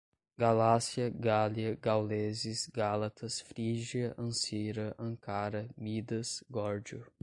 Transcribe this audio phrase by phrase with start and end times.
[0.35, 7.05] Galácia, Gália, gauleses, gálatas, frígia, Ancira, Ancara, Midas, Górdio